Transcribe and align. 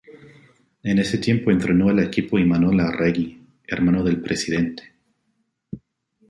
En 0.81 0.97
ese 0.97 1.19
tiempo 1.19 1.51
entrenó 1.51 1.89
al 1.89 1.99
equipo 1.99 2.39
Imanol 2.39 2.79
Arregui, 2.79 3.39
hermano 3.67 4.03
del 4.03 4.19
presidente. 4.19 4.93